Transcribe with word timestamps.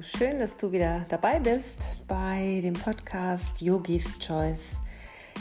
Schön, 0.00 0.38
dass 0.38 0.56
du 0.56 0.72
wieder 0.72 1.04
dabei 1.08 1.38
bist 1.38 1.96
bei 2.08 2.60
dem 2.62 2.72
Podcast 2.72 3.60
Yogis 3.60 4.04
Choice. 4.18 4.76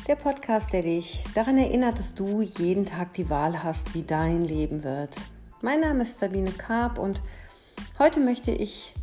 Der 0.07 0.15
Podcast, 0.15 0.73
der 0.73 0.81
dich 0.81 1.23
daran 1.33 1.57
erinnert, 1.57 1.97
dass 1.99 2.13
du 2.13 2.41
jeden 2.41 2.85
Tag 2.85 3.13
die 3.13 3.29
Wahl 3.29 3.63
hast, 3.63 3.93
wie 3.95 4.03
dein 4.03 4.43
Leben 4.43 4.83
wird. 4.83 5.17
Mein 5.61 5.79
Name 5.79 6.03
ist 6.03 6.19
Sabine 6.19 6.51
Karp 6.51 6.97
und 6.97 7.21
heute 7.97 8.19
möchte 8.19 8.51
ich 8.51 8.93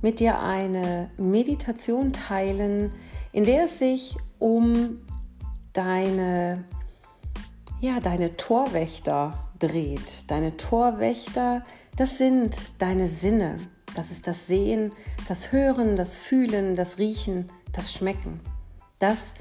mit 0.00 0.18
dir 0.18 0.40
eine 0.40 1.10
Meditation 1.18 2.12
teilen, 2.12 2.92
in 3.32 3.44
der 3.44 3.64
es 3.64 3.78
sich 3.78 4.16
um 4.38 5.00
deine, 5.72 6.64
ja, 7.80 8.00
deine 8.00 8.36
Torwächter 8.36 9.50
dreht. 9.58 10.30
Deine 10.30 10.56
Torwächter, 10.56 11.64
das 11.96 12.16
sind 12.16 12.72
deine 12.78 13.08
Sinne. 13.08 13.58
Das 13.96 14.10
ist 14.10 14.26
das 14.26 14.46
Sehen, 14.46 14.92
das 15.26 15.52
Hören, 15.52 15.96
das 15.96 16.16
Fühlen, 16.16 16.76
das 16.76 16.98
Riechen, 16.98 17.48
das 17.72 17.94
Schmecken. 17.94 18.40
Das 18.98 19.32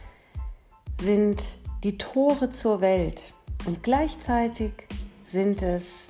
sind 1.02 1.44
die 1.84 1.98
Tore 1.98 2.50
zur 2.50 2.80
Welt. 2.80 3.34
Und 3.66 3.84
gleichzeitig 3.84 4.72
sind 5.26 5.62
es 5.62 6.08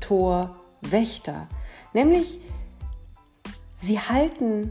Torwächter. 0.00 1.48
Nämlich, 1.94 2.40
sie 3.76 3.98
halten 3.98 4.70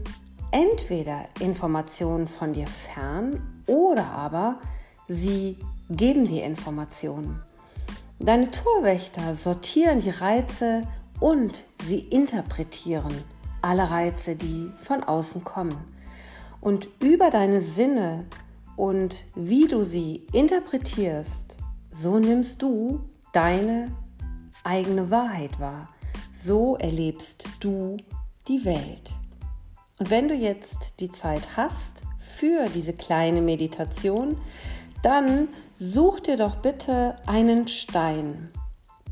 entweder 0.52 1.24
Informationen 1.40 2.28
von 2.28 2.52
dir 2.52 2.68
fern 2.68 3.62
oder 3.66 4.06
aber 4.06 4.60
sie 5.08 5.58
geben 5.90 6.24
dir 6.24 6.44
Informationen. 6.44 7.42
Deine 8.20 8.48
Torwächter 8.50 9.34
sortieren 9.34 10.00
die 10.00 10.10
Reize 10.10 10.82
und 11.20 11.64
sie 11.84 11.98
interpretieren 11.98 13.14
alle 13.62 13.90
Reize, 13.90 14.36
die 14.36 14.70
von 14.78 15.02
außen 15.02 15.44
kommen. 15.44 15.78
Und 16.60 16.88
über 17.00 17.30
deine 17.30 17.60
Sinne 17.60 18.24
und 18.76 19.24
wie 19.34 19.66
du 19.66 19.82
sie 19.84 20.26
interpretierst, 20.32 21.56
so 21.90 22.18
nimmst 22.18 22.62
du 22.62 23.00
deine 23.32 23.88
eigene 24.64 25.10
Wahrheit 25.10 25.58
wahr. 25.58 25.88
So 26.32 26.76
erlebst 26.76 27.44
du 27.60 27.96
die 28.46 28.64
Welt. 28.64 29.10
Und 29.98 30.10
wenn 30.10 30.28
du 30.28 30.34
jetzt 30.34 30.94
die 31.00 31.10
Zeit 31.10 31.56
hast 31.56 31.94
für 32.18 32.68
diese 32.68 32.92
kleine 32.92 33.42
Meditation, 33.42 34.36
dann 35.02 35.48
such 35.74 36.20
dir 36.20 36.36
doch 36.36 36.56
bitte 36.56 37.16
einen 37.26 37.66
Stein. 37.66 38.50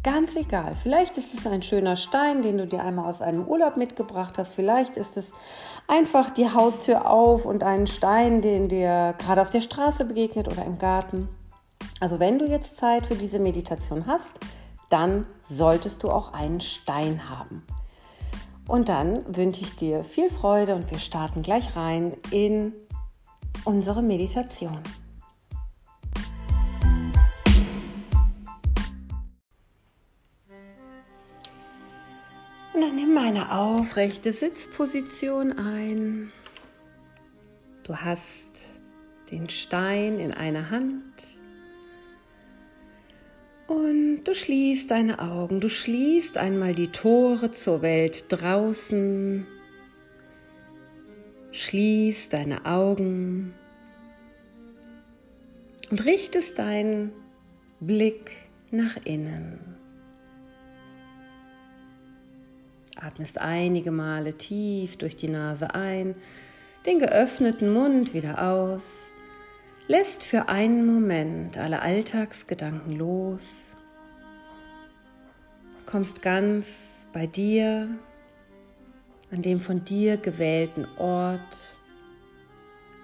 Ganz 0.07 0.37
egal. 0.37 0.77
Vielleicht 0.81 1.19
ist 1.19 1.35
es 1.35 1.49
ein 1.49 1.63
schöner 1.63 1.97
Stein, 1.97 2.41
den 2.41 2.59
du 2.59 2.67
dir 2.67 2.81
einmal 2.81 3.11
aus 3.11 3.21
einem 3.21 3.45
Urlaub 3.45 3.77
mitgebracht 3.77 4.39
hast. 4.39 4.53
Vielleicht 4.53 4.97
ist 4.97 5.17
es 5.17 5.33
einfach 5.89 6.31
die 6.31 6.49
Haustür 6.49 7.11
auf 7.11 7.45
und 7.45 7.65
einen 7.65 7.89
Stein, 7.89 8.41
den 8.41 8.69
dir 8.69 9.17
gerade 9.19 9.43
auf 9.43 9.51
der 9.51 9.61
Straße 9.61 10.05
begegnet 10.05 10.47
oder 10.47 10.65
im 10.65 10.79
Garten. 10.79 11.29
Also 11.99 12.21
wenn 12.21 12.39
du 12.39 12.47
jetzt 12.47 12.77
Zeit 12.77 13.05
für 13.07 13.17
diese 13.17 13.41
Meditation 13.41 14.07
hast, 14.07 14.31
dann 14.91 15.27
solltest 15.41 16.05
du 16.05 16.13
auch 16.13 16.33
einen 16.33 16.61
Stein 16.61 17.29
haben. 17.29 17.67
Und 18.69 18.89
dann 18.89 19.25
wünsche 19.37 19.63
ich 19.63 19.75
dir 19.75 20.05
viel 20.05 20.31
Freude 20.31 20.77
und 20.77 20.89
wir 20.89 21.01
starten 21.01 21.43
gleich 21.43 21.75
rein 21.75 22.17
in 22.31 22.75
unsere 23.65 24.03
Meditation. 24.03 24.79
Dann 32.87 32.95
nimm 32.95 33.19
eine 33.19 33.53
aufrechte 33.53 34.33
Sitzposition 34.33 35.53
ein. 35.59 36.31
Du 37.83 37.97
hast 37.97 38.69
den 39.33 39.49
Stein 39.49 40.21
in 40.21 40.33
einer 40.33 40.71
Hand. 40.71 41.03
Und 43.67 44.23
du 44.23 44.35
schließt 44.35 44.89
deine 44.89 45.19
Augen. 45.19 45.61
Du 45.61 45.69
schließt 45.69 46.39
einmal 46.39 46.77
die 46.77 46.93
Tore 46.93 47.51
zur 47.51 47.83
Welt 47.83 48.27
draußen. 48.29 49.49
Schließ 51.51 52.29
deine 52.29 52.67
Augen 52.67 53.53
und 55.91 56.05
richtest 56.05 56.61
deinen 56.61 57.11
Blick 57.81 58.31
nach 58.71 58.97
innen. 59.05 59.76
Atmest 62.97 63.41
einige 63.41 63.91
Male 63.91 64.35
tief 64.35 64.97
durch 64.97 65.17
die 65.17 65.29
Nase 65.29 65.75
ein, 65.75 66.15
den 66.87 66.99
geöffneten 66.99 67.73
Mund 67.73 68.15
wieder 68.15 68.43
aus, 68.43 69.15
lässt 69.89 70.23
für 70.23 70.49
einen 70.49 70.87
Moment 70.87 71.59
alle 71.59 71.83
Alltagsgedanken 71.83 72.93
los, 72.93 73.77
kommst 75.85 76.23
ganz 76.23 77.09
bei 77.13 77.27
dir, 77.27 77.89
an 79.31 79.43
dem 79.43 79.61
von 79.61 79.85
dir 79.85 80.17
gewählten 80.17 80.87
Ort 80.99 81.77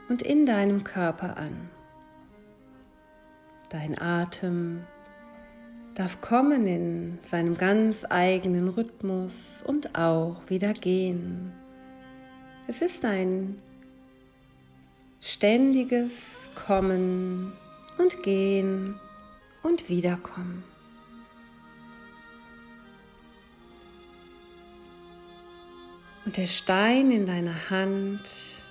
und 0.09 0.23
in 0.23 0.47
deinem 0.47 0.85
Körper 0.85 1.37
an. 1.37 1.71
Dein 3.71 4.01
Atem 4.01 4.85
darf 5.95 6.21
kommen 6.21 6.67
in 6.67 7.19
seinem 7.21 7.57
ganz 7.57 8.07
eigenen 8.09 8.69
Rhythmus 8.69 9.63
und 9.67 9.95
auch 9.95 10.49
wieder 10.49 10.73
gehen. 10.73 11.53
Es 12.67 12.81
ist 12.81 13.05
ein 13.05 13.61
ständiges 15.21 16.51
Kommen 16.67 17.53
und 17.99 18.23
Gehen 18.23 18.99
und 19.63 19.89
Wiederkommen. 19.89 20.65
Und 26.25 26.37
der 26.37 26.47
Stein 26.47 27.11
in 27.11 27.27
deiner 27.27 27.69
Hand 27.71 28.63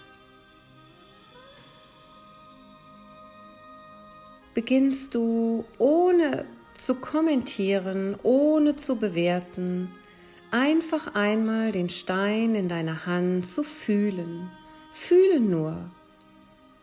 beginnst 4.54 5.14
du 5.14 5.66
ohne 5.78 6.46
zu 6.81 6.96
kommentieren, 6.96 8.16
ohne 8.24 8.75
zu 8.75 8.96
bewerten, 8.96 9.92
einfach 10.50 11.14
einmal 11.14 11.72
den 11.72 11.90
Stein 11.90 12.56
in 12.56 12.68
deiner 12.69 13.06
Hand 13.06 13.47
zu 13.47 13.64
fühlen. 13.64 14.50
Fühle 14.92 15.40
nur. 15.40 15.92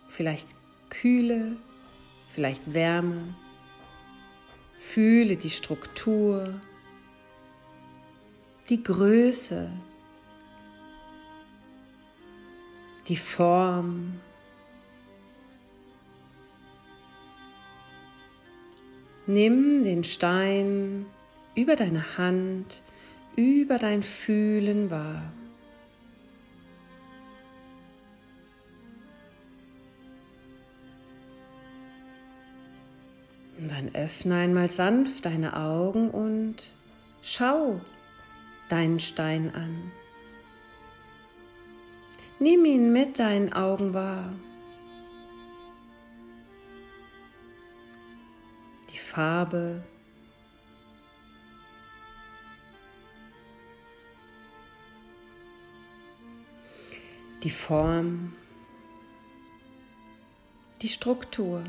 Vielleicht 0.09 0.51
Kühle, 0.89 1.57
vielleicht 2.33 2.73
Wärme. 2.73 3.35
Fühle 4.79 5.37
die 5.37 5.51
Struktur, 5.51 6.61
die 8.69 8.81
Größe, 8.81 9.69
die 13.09 13.17
Form, 13.17 14.13
Nimm 19.29 19.83
den 19.83 20.05
Stein 20.05 21.05
über 21.55 21.77
deine 21.77 22.17
Hand, 22.17 22.83
über 23.37 23.77
dein 23.77 24.03
Fühlen 24.03 24.91
wahr. 24.91 25.23
Und 33.59 33.71
dann 33.71 33.95
öffne 33.95 34.37
einmal 34.37 34.71
sanft 34.71 35.27
deine 35.27 35.57
Augen 35.57 36.09
und 36.09 36.73
schau 37.21 37.83
deinen 38.71 38.99
Stein 38.99 39.55
an. 39.55 39.93
Nimm 42.39 42.65
ihn 42.65 42.95
mit 42.95 43.19
deinen 43.19 43.53
Augen 43.53 43.93
wahr. 43.93 44.33
Farbe. 49.19 49.83
Die 57.43 57.51
Form, 57.51 58.37
die 60.83 60.87
Struktur. 60.87 61.65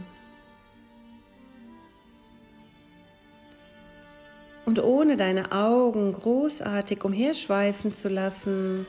Und 4.67 4.77
ohne 4.83 5.17
deine 5.17 5.51
Augen 5.51 6.13
großartig 6.13 7.03
umherschweifen 7.03 7.91
zu 7.91 8.09
lassen, 8.09 8.85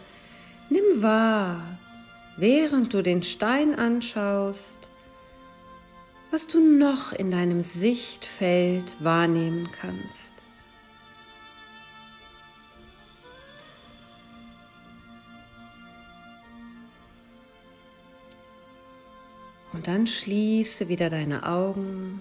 nimm 0.69 1.01
wahr, 1.03 1.63
während 2.37 2.93
du 2.93 3.01
den 3.01 3.23
Stein 3.23 3.75
anschaust, 3.75 4.91
was 6.31 6.47
du 6.47 6.61
noch 6.61 7.13
in 7.13 7.31
deinem 7.31 7.63
Sichtfeld 7.63 8.97
wahrnehmen 9.01 9.69
kannst. 9.81 10.31
Und 19.73 19.87
dann 19.87 20.07
schließe 20.07 20.89
wieder 20.89 21.11
deine 21.11 21.47
Augen. 21.47 22.21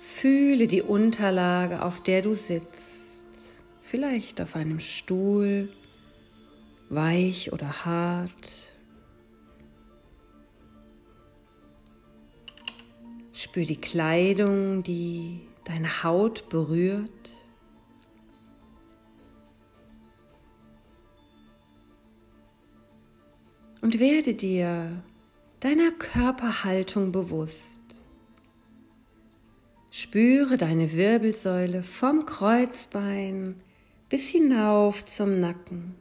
Fühle 0.00 0.68
die 0.68 0.82
Unterlage, 0.82 1.82
auf 1.82 2.02
der 2.02 2.22
du 2.22 2.34
sitzt, 2.34 3.24
vielleicht 3.82 4.40
auf 4.40 4.54
einem 4.56 4.80
Stuhl, 4.80 5.68
weich 6.88 7.52
oder 7.52 7.84
hart. 7.84 8.73
Spür 13.44 13.66
die 13.66 13.76
Kleidung, 13.76 14.82
die 14.82 15.38
deine 15.64 16.02
Haut 16.02 16.48
berührt. 16.48 17.34
Und 23.82 23.98
werde 24.00 24.32
dir 24.32 25.02
deiner 25.60 25.90
Körperhaltung 25.92 27.12
bewusst. 27.12 27.82
Spüre 29.90 30.56
deine 30.56 30.94
Wirbelsäule 30.94 31.82
vom 31.82 32.24
Kreuzbein 32.24 33.56
bis 34.08 34.30
hinauf 34.30 35.04
zum 35.04 35.38
Nacken. 35.38 35.94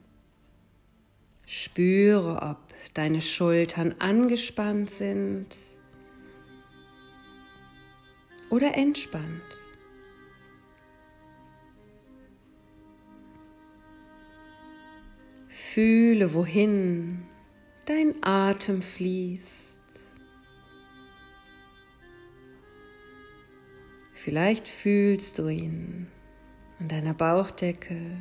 Spüre, 1.46 2.42
ob 2.42 2.74
deine 2.94 3.19
Schultern 3.19 3.96
angespannt 4.00 4.89
sind 4.89 5.57
oder 8.53 8.75
entspannt. 8.75 9.41
Fühle, 15.47 16.35
wohin 16.35 17.25
dein 17.85 18.13
Atem 18.21 18.83
fließt. 18.83 19.81
Vielleicht 24.13 24.67
fühlst 24.67 25.39
du 25.39 25.47
ihn 25.47 26.07
an 26.79 26.89
deiner 26.89 27.15
Bauchdecke, 27.15 28.19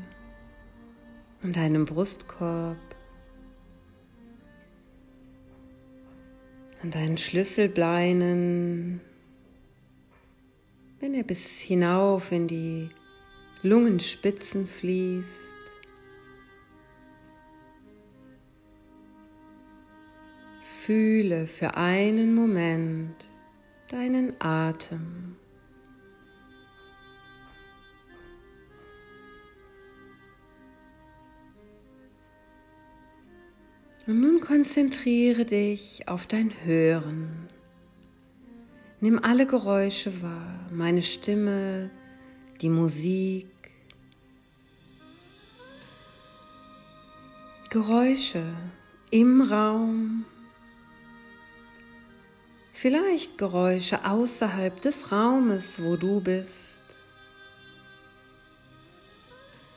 an 1.43 1.53
deinem 1.53 1.85
Brustkorb, 1.85 2.79
an 6.83 6.91
deinen 6.91 7.19
Schlüsselbeinen, 7.19 9.03
wenn 11.03 11.15
er 11.15 11.25
bis 11.25 11.59
hinauf 11.59 12.31
in 12.31 12.47
die 12.47 12.89
Lungenspitzen 13.65 14.69
fließt. 14.69 15.27
Fühle 20.63 21.49
für 21.49 21.77
einen 21.77 22.37
Moment 22.37 23.17
deinen 23.89 24.41
Atem. 24.41 25.35
Und 34.07 34.21
nun 34.21 34.41
konzentriere 34.41 35.45
dich 35.45 36.07
auf 36.07 36.29
dein 36.29 36.53
Hören. 36.65 37.42
Nimm 39.03 39.19
alle 39.21 39.47
Geräusche 39.47 40.23
wahr, 40.23 40.61
meine 40.71 41.03
Stimme, 41.03 41.91
die 42.61 42.69
Musik. 42.69 43.49
Geräusche 47.69 48.45
im 49.11 49.43
Raum. 49.43 50.25
Vielleicht 52.73 53.39
Geräusche 53.39 54.05
außerhalb 54.09 54.81
des 54.81 55.11
Raumes, 55.11 55.83
wo 55.83 55.97
du 55.97 56.21
bist. 56.21 56.85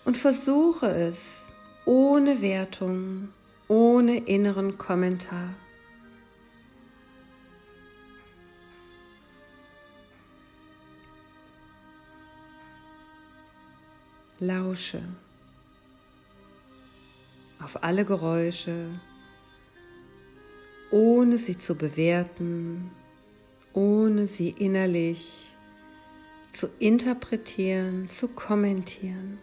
Und 0.06 0.18
versuche 0.18 0.86
es 0.86 1.52
ohne 1.86 2.44
Wertung, 2.44 3.30
ohne 3.68 4.18
inneren 4.18 4.78
Kommentar. 4.78 5.56
Lausche 14.46 15.02
auf 17.64 17.84
alle 17.84 18.06
Geräusche, 18.06 18.88
ohne 20.92 21.38
sie 21.38 21.58
zu 21.58 21.76
bewerten, 21.76 22.92
ohne 23.74 24.28
sie 24.28 24.50
innerlich 24.50 25.50
zu 26.54 26.70
interpretieren, 26.80 28.10
zu 28.10 28.28
kommentieren. 28.28 29.40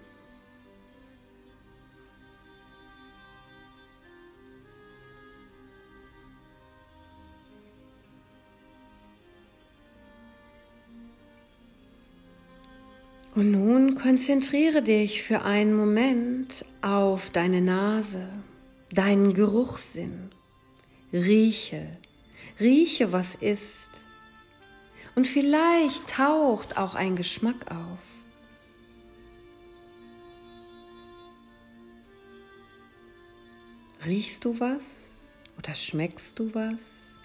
Und 13.43 13.51
nun 13.51 13.97
konzentriere 13.97 14.83
dich 14.85 15.25
für 15.25 15.43
einen 15.43 15.75
Moment 15.75 16.65
auf 16.81 17.29
deine 17.31 17.61
Nase, 17.61 18.29
deinen 18.93 19.35
Geruchssinn. 19.35 20.31
Rieche, 21.13 21.89
rieche, 22.61 23.11
was 23.11 23.35
ist. 23.35 23.91
Und 25.17 25.27
vielleicht 25.27 26.07
taucht 26.07 26.77
auch 26.79 26.95
ein 26.95 27.17
Geschmack 27.17 27.69
auf. 27.69 27.99
Riechst 34.07 34.45
du 34.45 34.61
was 34.61 34.85
oder 35.59 35.75
schmeckst 35.75 36.39
du 36.39 36.55
was? 36.55 37.21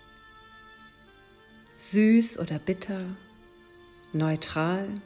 Süß 1.76 2.40
oder 2.40 2.58
bitter? 2.58 3.06
Neutral? 4.14 5.00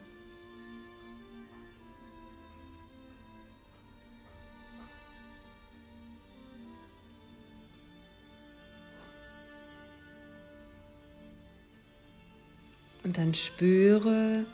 Und 13.04 13.18
dann 13.18 13.34
spüre, 13.34 14.44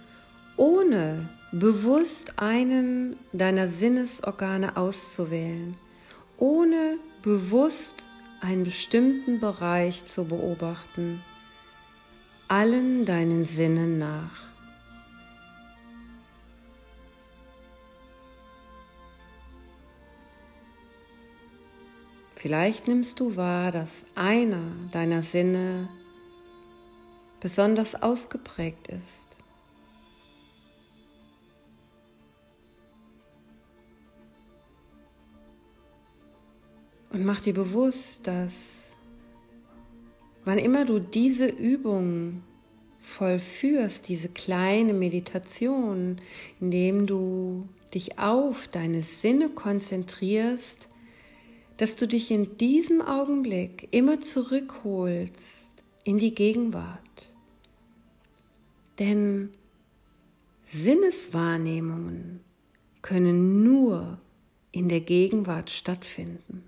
ohne 0.56 1.28
bewusst 1.52 2.38
einen 2.38 3.16
deiner 3.32 3.68
Sinnesorgane 3.68 4.76
auszuwählen, 4.76 5.74
ohne 6.38 6.98
bewusst 7.22 8.02
einen 8.40 8.64
bestimmten 8.64 9.40
Bereich 9.40 10.04
zu 10.04 10.24
beobachten, 10.24 11.22
allen 12.48 13.04
deinen 13.04 13.44
Sinnen 13.44 13.98
nach. 13.98 14.48
Vielleicht 22.36 22.86
nimmst 22.86 23.18
du 23.18 23.34
wahr, 23.34 23.72
dass 23.72 24.06
einer 24.14 24.62
deiner 24.92 25.22
Sinne 25.22 25.88
besonders 27.40 27.94
ausgeprägt 27.94 28.88
ist. 28.88 29.26
Und 37.10 37.24
mach 37.24 37.40
dir 37.40 37.54
bewusst, 37.54 38.26
dass 38.26 38.90
wann 40.44 40.58
immer 40.58 40.84
du 40.84 40.98
diese 40.98 41.46
Übung 41.46 42.42
vollführst, 43.00 44.08
diese 44.08 44.28
kleine 44.28 44.92
Meditation, 44.92 46.18
indem 46.60 47.06
du 47.06 47.68
dich 47.94 48.18
auf 48.18 48.68
deine 48.68 49.02
Sinne 49.02 49.48
konzentrierst, 49.48 50.90
dass 51.78 51.96
du 51.96 52.06
dich 52.06 52.30
in 52.30 52.58
diesem 52.58 53.00
Augenblick 53.00 53.88
immer 53.92 54.20
zurückholst 54.20 55.67
in 56.08 56.16
die 56.16 56.34
Gegenwart. 56.34 57.34
Denn 58.98 59.50
Sinneswahrnehmungen 60.64 62.40
können 63.02 63.62
nur 63.62 64.18
in 64.72 64.88
der 64.88 65.02
Gegenwart 65.02 65.68
stattfinden. 65.68 66.64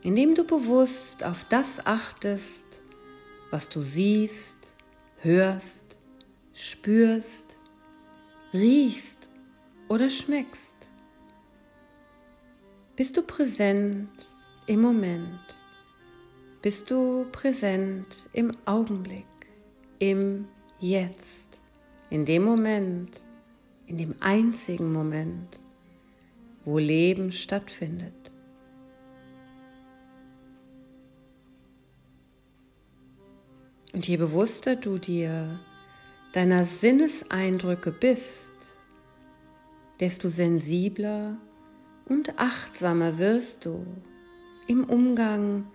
Indem 0.00 0.34
du 0.34 0.44
bewusst 0.44 1.22
auf 1.22 1.44
das 1.50 1.84
achtest, 1.84 2.64
was 3.50 3.68
du 3.68 3.82
siehst, 3.82 4.56
hörst, 5.18 5.98
spürst, 6.54 7.58
riechst 8.54 9.28
oder 9.90 10.08
schmeckst, 10.08 10.76
bist 12.96 13.18
du 13.18 13.22
präsent 13.22 14.30
im 14.66 14.80
Moment 14.80 15.63
bist 16.64 16.90
du 16.90 17.26
präsent 17.30 18.30
im 18.32 18.50
Augenblick, 18.64 19.26
im 19.98 20.48
Jetzt, 20.80 21.60
in 22.08 22.24
dem 22.24 22.42
Moment, 22.42 23.20
in 23.86 23.98
dem 23.98 24.14
einzigen 24.20 24.90
Moment, 24.90 25.60
wo 26.64 26.78
Leben 26.78 27.32
stattfindet. 27.32 28.14
Und 33.92 34.08
je 34.08 34.16
bewusster 34.16 34.74
du 34.74 34.96
dir 34.96 35.60
deiner 36.32 36.64
Sinneseindrücke 36.64 37.92
bist, 37.92 38.54
desto 40.00 40.30
sensibler 40.30 41.36
und 42.06 42.38
achtsamer 42.38 43.18
wirst 43.18 43.66
du 43.66 43.84
im 44.66 44.84
Umgang 44.84 45.66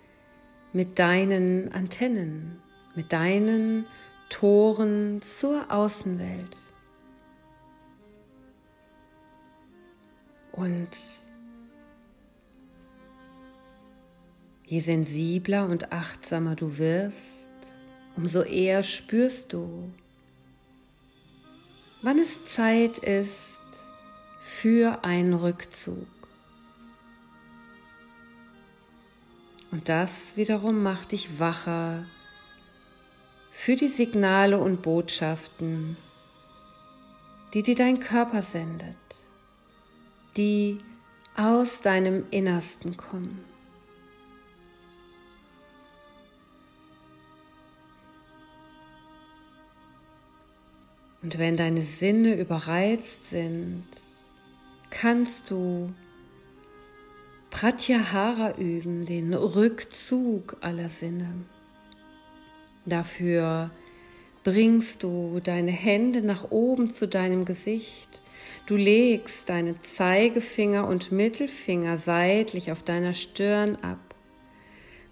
mit 0.74 1.00
deinen 1.00 1.72
Antennen, 1.74 2.62
mit 2.96 3.12
deinen 3.12 3.86
Toren 4.30 5.22
zur 5.22 5.72
Außenwelt. 5.72 6.58
Und 10.52 10.90
je 14.66 14.80
sensibler 14.82 15.68
und 15.68 15.92
achtsamer 15.92 16.56
du 16.56 16.78
wirst, 16.78 17.50
umso 18.16 18.42
eher 18.44 18.84
spürst 18.84 19.54
du, 19.54 19.90
wann 22.02 22.20
es 22.20 22.46
Zeit 22.46 23.00
ist 23.00 23.60
für 24.42 25.04
einen 25.04 25.34
Rückzug. 25.34 26.19
Und 29.72 29.88
das 29.88 30.36
wiederum 30.36 30.82
macht 30.82 31.12
dich 31.12 31.40
wacher 31.40 32.06
für 33.52 33.76
die 33.76 33.88
Signale 33.88 34.58
und 34.58 34.82
Botschaften, 34.82 35.98
die 37.54 37.62
dir 37.62 37.76
dein 37.76 38.00
Körper 38.00 38.42
sendet, 38.42 38.96
die 40.38 40.80
aus 41.36 41.82
deinem 41.82 42.26
Innersten 42.32 42.98
kommen. 42.98 43.44
Und 51.22 51.38
wenn 51.38 51.58
deine 51.58 51.82
Sinne 51.82 52.40
überreizt 52.40 53.30
sind, 53.30 53.86
kannst 54.90 55.52
du 55.52 55.94
Pratyahara 57.52 58.56
üben, 58.58 59.06
den 59.06 59.34
Rückzug 59.34 60.58
aller 60.62 60.90
Sinne. 60.90 61.28
Dafür 62.86 63.72
bringst 64.44 65.04
du 65.04 65.40
deine 65.44 65.72
Hände 65.72 66.22
nach 66.22 66.52
oben 66.52 66.90
zu 66.90 67.08
deinem 67.08 67.46
Gesicht. 67.46 68.22
Du 68.66 68.76
legst 68.76 69.50
deine 69.50 69.82
Zeigefinger 69.82 70.88
und 70.88 71.12
Mittelfinger 71.12 71.98
seitlich 71.98 72.72
auf 72.72 72.84
deiner 72.84 73.14
Stirn 73.14 73.76
ab. 73.82 74.00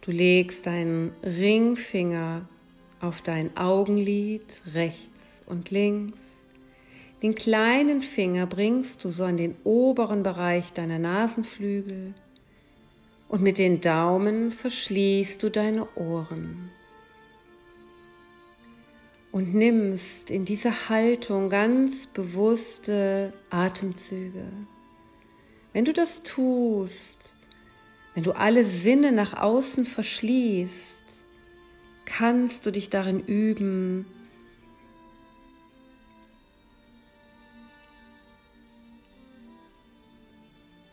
Du 0.01 0.11
legst 0.11 0.67
deinen 0.67 1.11
Ringfinger 1.23 2.47
auf 3.01 3.21
dein 3.21 3.57
Augenlid 3.57 4.61
rechts 4.73 5.41
und 5.47 5.71
links. 5.71 6.45
Den 7.21 7.35
kleinen 7.35 8.01
Finger 8.01 8.45
bringst 8.45 9.03
du 9.03 9.09
so 9.09 9.23
an 9.23 9.37
den 9.37 9.55
oberen 9.63 10.23
Bereich 10.23 10.71
deiner 10.71 10.99
Nasenflügel 10.99 12.13
und 13.29 13.41
mit 13.41 13.57
den 13.57 13.81
Daumen 13.81 14.51
verschließt 14.51 15.41
du 15.43 15.49
deine 15.49 15.87
Ohren 15.95 16.71
und 19.31 19.53
nimmst 19.53 20.31
in 20.31 20.45
dieser 20.45 20.89
Haltung 20.89 21.49
ganz 21.49 22.07
bewusste 22.07 23.33
Atemzüge. 23.49 24.45
Wenn 25.73 25.85
du 25.85 25.93
das 25.93 26.23
tust, 26.23 27.33
wenn 28.15 28.23
du 28.23 28.31
alle 28.31 28.65
Sinne 28.65 29.11
nach 29.11 29.35
außen 29.35 29.85
verschließt, 29.85 30.99
kannst 32.05 32.65
du 32.65 32.71
dich 32.71 32.89
darin 32.89 33.23
üben, 33.25 34.07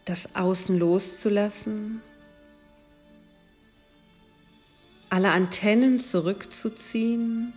das 0.05 0.35
Außen 0.35 0.79
loszulassen 0.79 2.03
alle 5.15 5.31
Antennen 5.31 6.01
zurückzuziehen, 6.01 7.53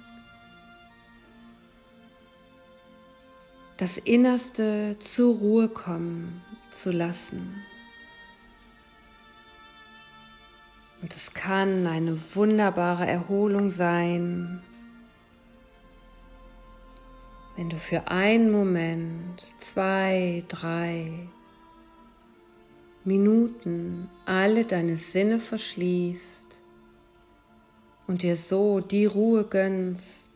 das 3.78 3.98
Innerste 3.98 4.96
zur 5.00 5.38
Ruhe 5.38 5.68
kommen 5.68 6.44
zu 6.70 6.92
lassen. 6.92 7.64
Und 11.02 11.16
es 11.16 11.34
kann 11.34 11.88
eine 11.88 12.20
wunderbare 12.36 13.08
Erholung 13.08 13.72
sein, 13.72 14.62
wenn 17.56 17.72
du 17.72 17.78
für 17.78 18.08
einen 18.08 18.52
Moment, 18.52 19.48
zwei, 19.58 20.44
drei 20.48 21.12
Minuten 23.04 24.12
alle 24.28 24.64
deine 24.64 24.98
Sinne 24.98 25.40
verschließt 25.40 26.67
und 28.08 28.24
dir 28.24 28.36
so 28.36 28.80
die 28.80 29.06
Ruhe 29.06 29.44
gönnst, 29.44 30.32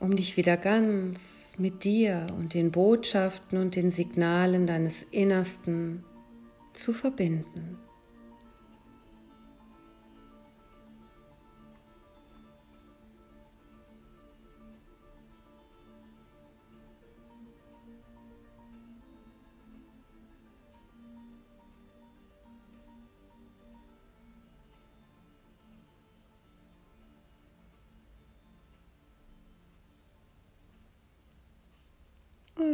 um 0.00 0.16
dich 0.16 0.36
wieder 0.36 0.56
ganz 0.56 1.54
mit 1.58 1.84
dir 1.84 2.26
und 2.36 2.54
den 2.54 2.70
Botschaften 2.70 3.58
und 3.58 3.76
den 3.76 3.90
Signalen 3.90 4.66
deines 4.66 5.02
Innersten 5.02 6.04
zu 6.72 6.92
verbinden. 6.92 7.78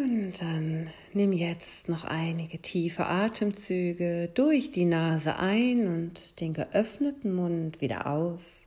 Und 0.05 0.43
dann 0.43 0.91
nimm 1.15 1.33
jetzt 1.33 1.89
noch 1.89 2.05
einige 2.05 2.59
tiefe 2.59 3.07
Atemzüge 3.07 4.31
durch 4.35 4.71
die 4.71 4.85
Nase 4.85 5.37
ein 5.37 5.87
und 5.87 6.39
den 6.41 6.53
geöffneten 6.53 7.35
Mund 7.35 7.81
wieder 7.81 8.07
aus. 8.07 8.67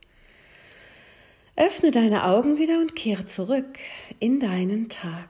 Öffne 1.54 1.92
deine 1.92 2.24
Augen 2.24 2.58
wieder 2.58 2.80
und 2.80 2.96
kehre 2.96 3.26
zurück 3.26 3.78
in 4.18 4.40
deinen 4.40 4.88
Tag. 4.88 5.28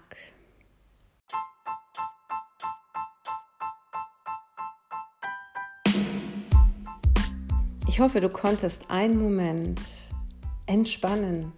Ich 7.88 8.00
hoffe, 8.00 8.22
du 8.22 8.30
konntest 8.30 8.90
einen 8.90 9.20
Moment 9.20 9.80
entspannen, 10.64 11.52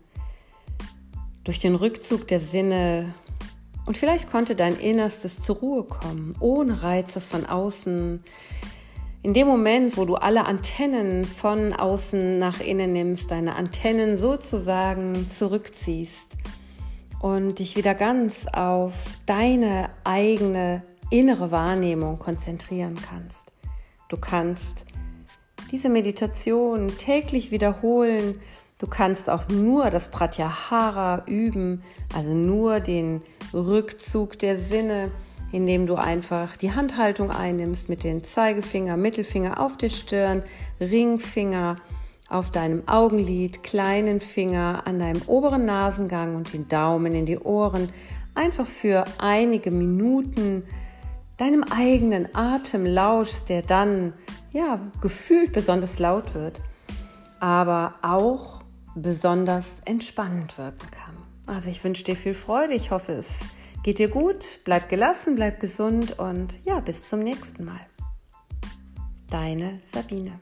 durch 1.44 1.60
den 1.60 1.76
Rückzug 1.76 2.26
der 2.26 2.40
Sinne 2.40 3.14
und 3.86 3.96
vielleicht 3.96 4.30
konnte 4.30 4.54
dein 4.54 4.78
Innerstes 4.78 5.42
zur 5.42 5.56
Ruhe 5.56 5.84
kommen, 5.84 6.34
ohne 6.40 6.82
Reize 6.82 7.20
von 7.20 7.46
außen. 7.46 8.22
In 9.24 9.34
dem 9.34 9.46
Moment, 9.46 9.96
wo 9.96 10.04
du 10.04 10.16
alle 10.16 10.44
Antennen 10.46 11.24
von 11.24 11.72
außen 11.72 12.38
nach 12.38 12.60
innen 12.60 12.92
nimmst, 12.92 13.30
deine 13.30 13.54
Antennen 13.54 14.16
sozusagen 14.16 15.30
zurückziehst 15.30 16.36
und 17.20 17.60
dich 17.60 17.76
wieder 17.76 17.94
ganz 17.94 18.46
auf 18.52 18.94
deine 19.26 19.90
eigene 20.04 20.82
innere 21.10 21.50
Wahrnehmung 21.50 22.18
konzentrieren 22.18 22.96
kannst. 22.96 23.52
Du 24.08 24.16
kannst 24.16 24.86
diese 25.70 25.88
Meditation 25.88 26.98
täglich 26.98 27.50
wiederholen. 27.50 28.40
Du 28.82 28.88
kannst 28.88 29.30
auch 29.30 29.46
nur 29.46 29.90
das 29.90 30.08
Pratyahara 30.08 31.22
üben, 31.26 31.84
also 32.16 32.34
nur 32.34 32.80
den 32.80 33.22
Rückzug 33.54 34.40
der 34.40 34.58
Sinne, 34.58 35.12
indem 35.52 35.86
du 35.86 35.94
einfach 35.94 36.56
die 36.56 36.72
Handhaltung 36.72 37.30
einnimmst 37.30 37.88
mit 37.88 38.02
den 38.02 38.24
Zeigefinger, 38.24 38.96
Mittelfinger 38.96 39.60
auf 39.60 39.76
der 39.76 39.88
Stirn, 39.88 40.42
Ringfinger 40.80 41.76
auf 42.28 42.50
deinem 42.50 42.88
Augenlid, 42.88 43.62
kleinen 43.62 44.18
Finger 44.18 44.82
an 44.84 44.98
deinem 44.98 45.22
oberen 45.28 45.64
Nasengang 45.64 46.34
und 46.34 46.52
den 46.52 46.66
Daumen 46.66 47.14
in 47.14 47.24
die 47.24 47.38
Ohren. 47.38 47.88
Einfach 48.34 48.66
für 48.66 49.04
einige 49.18 49.70
Minuten 49.70 50.64
deinem 51.36 51.62
eigenen 51.62 52.34
Atem 52.34 52.84
lauschst, 52.84 53.48
der 53.48 53.62
dann 53.62 54.12
ja 54.50 54.80
gefühlt 55.00 55.52
besonders 55.52 56.00
laut 56.00 56.34
wird, 56.34 56.60
aber 57.38 57.94
auch 58.02 58.61
besonders 58.94 59.80
entspannend 59.84 60.58
wirken 60.58 60.90
kann. 60.90 61.16
Also 61.46 61.70
ich 61.70 61.82
wünsche 61.82 62.04
dir 62.04 62.16
viel 62.16 62.34
Freude. 62.34 62.74
Ich 62.74 62.90
hoffe, 62.90 63.12
es 63.12 63.40
geht 63.82 63.98
dir 63.98 64.08
gut. 64.08 64.60
Bleib 64.64 64.88
gelassen, 64.88 65.34
bleib 65.36 65.60
gesund 65.60 66.18
und 66.18 66.58
ja, 66.64 66.80
bis 66.80 67.08
zum 67.08 67.20
nächsten 67.20 67.64
Mal. 67.64 67.80
Deine 69.30 69.80
Sabine. 69.92 70.40